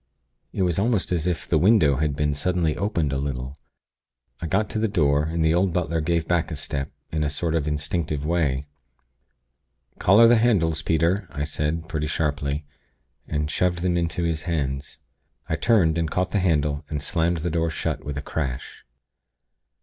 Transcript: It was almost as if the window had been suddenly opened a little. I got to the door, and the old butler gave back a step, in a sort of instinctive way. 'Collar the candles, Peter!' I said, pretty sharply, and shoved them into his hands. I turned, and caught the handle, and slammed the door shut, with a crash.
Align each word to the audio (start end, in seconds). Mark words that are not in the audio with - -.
It 0.51 0.63
was 0.63 0.79
almost 0.79 1.11
as 1.11 1.27
if 1.27 1.47
the 1.47 1.59
window 1.59 1.97
had 1.97 2.15
been 2.15 2.33
suddenly 2.33 2.75
opened 2.75 3.13
a 3.13 3.19
little. 3.19 3.55
I 4.41 4.47
got 4.47 4.67
to 4.71 4.79
the 4.79 4.87
door, 4.87 5.25
and 5.25 5.45
the 5.45 5.53
old 5.53 5.73
butler 5.73 6.01
gave 6.01 6.27
back 6.27 6.49
a 6.49 6.55
step, 6.55 6.91
in 7.11 7.23
a 7.23 7.29
sort 7.29 7.53
of 7.53 7.67
instinctive 7.67 8.25
way. 8.25 8.65
'Collar 9.99 10.27
the 10.27 10.37
candles, 10.39 10.81
Peter!' 10.81 11.27
I 11.29 11.43
said, 11.43 11.87
pretty 11.87 12.07
sharply, 12.07 12.65
and 13.27 13.51
shoved 13.51 13.83
them 13.83 13.95
into 13.95 14.23
his 14.23 14.41
hands. 14.49 14.97
I 15.47 15.55
turned, 15.55 15.99
and 15.99 16.09
caught 16.09 16.31
the 16.31 16.39
handle, 16.39 16.83
and 16.89 16.99
slammed 16.99 17.37
the 17.45 17.51
door 17.51 17.69
shut, 17.69 18.03
with 18.03 18.17
a 18.17 18.23
crash. 18.23 18.83